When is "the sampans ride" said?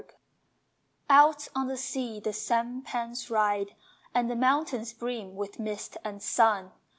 2.19-3.75